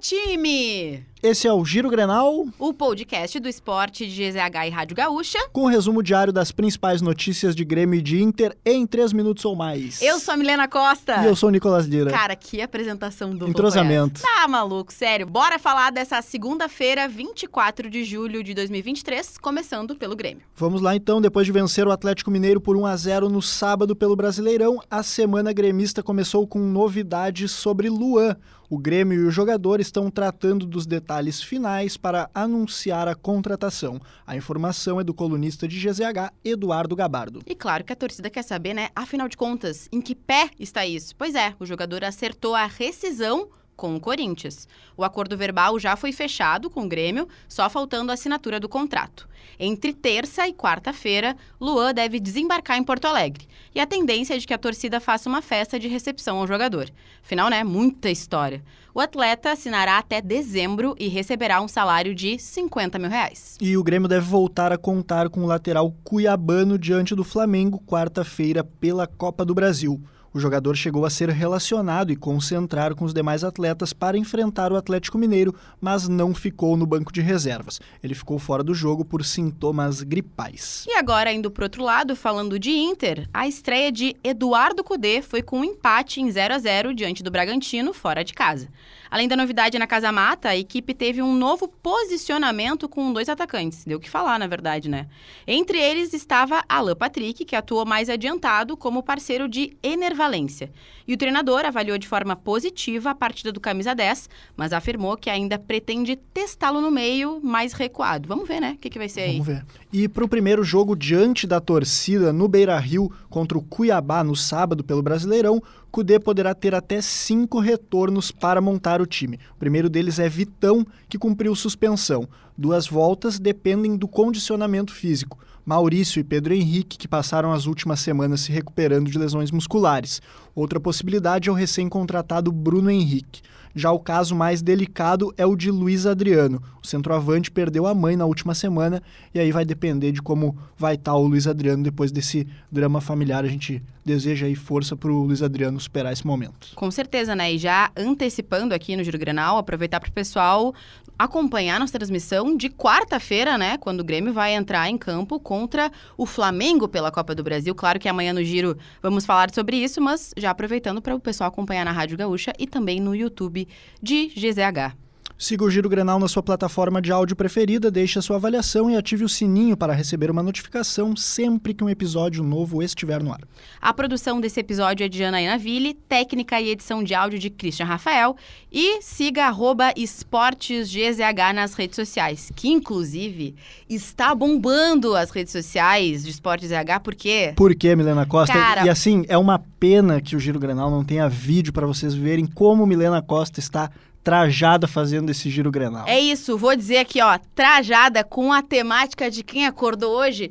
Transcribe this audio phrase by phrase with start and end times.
[0.00, 1.11] Time!
[1.22, 5.38] Esse é o Giro Grenal, O podcast do esporte de GZH e Rádio Gaúcha.
[5.52, 9.54] com resumo diário das principais notícias de Grêmio e de Inter em 3 minutos ou
[9.54, 10.02] mais.
[10.02, 11.22] Eu sou a Milena Costa.
[11.22, 12.10] E eu sou o Nicolas Lira.
[12.10, 14.20] Cara, que apresentação do Entrosamento.
[14.20, 15.24] Tá maluco, sério.
[15.24, 20.42] Bora falar dessa segunda-feira, 24 de julho de 2023, começando pelo Grêmio.
[20.56, 23.94] Vamos lá então, depois de vencer o Atlético Mineiro por 1 a 0 no sábado
[23.94, 28.36] pelo Brasileirão, a semana gremista começou com novidades sobre Luan.
[28.68, 31.11] O Grêmio e o jogador estão tratando dos detalhes
[31.42, 34.00] finais para anunciar a contratação.
[34.26, 37.42] A informação é do colunista de GZH, Eduardo Gabardo.
[37.46, 38.88] E claro que a torcida quer saber, né?
[38.94, 41.14] Afinal de contas, em que pé está isso?
[41.16, 43.48] Pois é, o jogador acertou a rescisão
[43.82, 44.68] com o Corinthians.
[44.96, 49.28] O acordo verbal já foi fechado com o Grêmio, só faltando a assinatura do contrato.
[49.58, 53.48] Entre terça e quarta-feira, Luan deve desembarcar em Porto Alegre.
[53.74, 56.88] E a tendência é de que a torcida faça uma festa de recepção ao jogador.
[57.24, 57.64] Afinal, né?
[57.64, 58.62] Muita história.
[58.94, 63.58] O atleta assinará até dezembro e receberá um salário de 50 mil reais.
[63.60, 68.62] E o Grêmio deve voltar a contar com o lateral cuiabano diante do Flamengo quarta-feira
[68.62, 70.00] pela Copa do Brasil.
[70.34, 74.76] O jogador chegou a ser relacionado e concentrar com os demais atletas para enfrentar o
[74.76, 77.80] Atlético Mineiro, mas não ficou no banco de reservas.
[78.02, 80.86] Ele ficou fora do jogo por sintomas gripais.
[80.88, 85.42] E agora, indo pro outro lado, falando de Inter, a estreia de Eduardo Cudê foi
[85.42, 88.68] com um empate em 0 a 0 diante do Bragantino, fora de casa.
[89.12, 93.84] Além da novidade na Casa Mata, a equipe teve um novo posicionamento com dois atacantes.
[93.84, 95.06] Deu o que falar, na verdade, né?
[95.46, 99.76] Entre eles estava Alan Patrick, que atuou mais adiantado como parceiro de
[100.22, 100.70] Enervalência.
[101.06, 105.28] E o treinador avaliou de forma positiva a partida do camisa 10, mas afirmou que
[105.28, 108.28] ainda pretende testá-lo no meio mais recuado.
[108.28, 108.74] Vamos ver, né?
[108.76, 109.32] O que, que vai ser aí.
[109.32, 109.64] Vamos ver.
[109.92, 114.36] E para o primeiro jogo diante da torcida no Beira Rio contra o Cuiabá no
[114.36, 115.60] sábado pelo Brasileirão,
[115.92, 119.38] Cudê poderá ter até cinco retornos para montar o time.
[119.54, 122.26] O primeiro deles é Vitão, que cumpriu suspensão.
[122.56, 125.38] Duas voltas dependem do condicionamento físico.
[125.66, 130.22] Maurício e Pedro Henrique, que passaram as últimas semanas se recuperando de lesões musculares.
[130.54, 133.42] Outra possibilidade é o recém-contratado Bruno Henrique.
[133.74, 136.62] Já o caso mais delicado é o de Luiz Adriano.
[136.82, 139.02] O centroavante perdeu a mãe na última semana
[139.34, 143.44] e aí vai depender de como vai estar o Luiz Adriano depois desse drama familiar.
[143.44, 146.68] A gente deseja aí força para o Luiz Adriano superar esse momento.
[146.74, 147.52] Com certeza, né?
[147.54, 150.74] E já antecipando aqui no Giro Grenal, aproveitar para o pessoal
[151.18, 153.78] acompanhar nossa transmissão de quarta-feira, né?
[153.78, 157.74] Quando o Grêmio vai entrar em campo contra o Flamengo pela Copa do Brasil.
[157.74, 161.48] Claro que amanhã no Giro vamos falar sobre isso, mas já aproveitando para o pessoal
[161.48, 163.66] acompanhar na Rádio Gaúcha e também no YouTube
[164.02, 164.94] de GZH.
[165.42, 168.96] Siga o Giro Grenal na sua plataforma de áudio preferida, deixe a sua avaliação e
[168.96, 173.40] ative o sininho para receber uma notificação sempre que um episódio novo estiver no ar.
[173.80, 177.86] A produção desse episódio é de Janaína Ville, técnica e edição de áudio de Christian
[177.86, 178.36] Rafael
[178.70, 181.18] e siga arroba esportesgzh
[181.52, 183.56] nas redes sociais, que inclusive
[183.90, 188.52] está bombando as redes sociais de Esportes ZH, porque Por que, Milena Costa?
[188.52, 192.14] Cara- E assim, é uma pena que o Giro Grenal não tenha vídeo para vocês
[192.14, 193.90] verem como Milena Costa está
[194.22, 196.06] trajada fazendo esse Giro Grenal.
[196.06, 200.50] é isso, vou dizer aqui, ó, trajada com a temática de quem acordou hoje,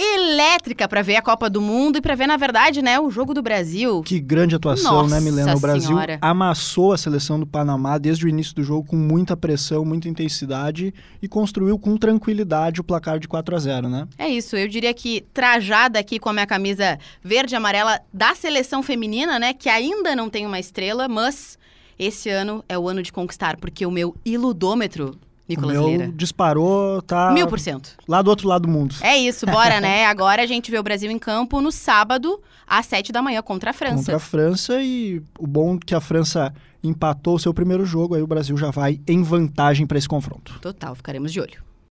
[0.00, 3.34] elétrica para ver a Copa do Mundo e para ver, na verdade, né, o jogo
[3.34, 4.00] do Brasil.
[4.02, 5.56] Que grande atuação, Nossa né, Milena?
[5.56, 6.18] O Brasil Senhora.
[6.20, 10.94] amassou a seleção do Panamá desde o início do jogo com muita pressão, muita intensidade
[11.20, 14.06] e construiu com tranquilidade o placar de 4 a 0 né?
[14.16, 18.36] É isso, eu diria que trajada aqui com a minha camisa verde e amarela da
[18.36, 21.58] seleção feminina, né, que ainda não tem uma estrela, mas
[21.98, 26.12] esse ano é o ano de conquistar, porque o meu iludômetro, Nicolas o meu Lira,
[26.14, 27.96] disparou, tá mil por cento.
[28.06, 28.94] lá do outro lado do mundo.
[29.00, 30.06] É isso, bora, né?
[30.06, 33.70] Agora a gente vê o Brasil em campo no sábado, às sete da manhã, contra
[33.70, 33.96] a França.
[33.96, 38.14] Contra a França e o bom é que a França empatou o seu primeiro jogo,
[38.14, 40.58] aí o Brasil já vai em vantagem para esse confronto.
[40.60, 41.67] Total, ficaremos de olho.